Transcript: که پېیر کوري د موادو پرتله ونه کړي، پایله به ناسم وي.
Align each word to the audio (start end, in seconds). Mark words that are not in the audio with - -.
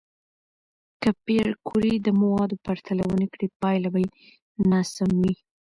که 1.01 1.09
پېیر 1.23 1.47
کوري 1.67 1.93
د 2.01 2.07
موادو 2.21 2.55
پرتله 2.65 3.03
ونه 3.07 3.27
کړي، 3.33 3.47
پایله 3.61 3.89
به 3.93 3.99
ناسم 4.71 5.09
وي. 5.21 5.33